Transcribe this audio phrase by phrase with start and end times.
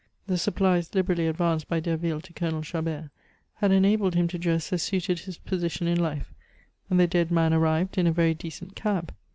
[0.25, 3.11] The supplies liberally advanced by Derville to Colonel Chabert
[3.57, 6.33] had enabled him to dress as suited his position in life,
[6.89, 9.13] and the dead man arrived in a very decent cab.